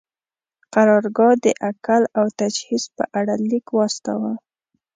قرارګاه 0.73 1.35
د 1.43 1.45
اکل 1.69 2.03
او 2.19 2.25
تجهیز 2.39 2.83
په 2.97 3.03
اړه 3.19 3.33
لیک 3.49 3.65
واستاوه. 3.77 4.33